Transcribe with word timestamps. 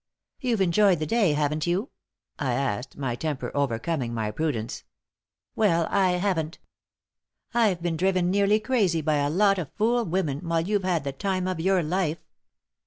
"You've 0.39 0.61
enjoyed 0.61 0.97
the 0.97 1.05
day, 1.05 1.33
haven't 1.33 1.67
you?" 1.67 1.91
I 2.39 2.53
asked, 2.53 2.97
my 2.97 3.13
temper 3.13 3.51
overcoming 3.53 4.15
my 4.15 4.31
prudence. 4.31 4.83
"Well, 5.55 5.85
I 5.91 6.13
haven't. 6.13 6.57
I've 7.53 7.83
been 7.83 7.97
driven 7.97 8.31
nearly 8.31 8.59
crazy 8.59 9.01
by 9.01 9.17
a 9.17 9.29
lot 9.29 9.59
of 9.59 9.71
fool 9.73 10.03
women, 10.05 10.39
while 10.39 10.61
you've 10.61 10.81
had 10.85 11.03
the 11.03 11.11
time 11.11 11.45
of 11.47 11.59
your 11.59 11.83
life." 11.83 12.17